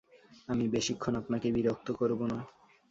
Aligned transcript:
আমি 0.47 0.65
বেশিক্ষণ 0.67 1.13
আপনাকে 1.15 1.47
বিরক্ত 1.51 1.87
করব 1.91 2.19
না। 2.25 2.37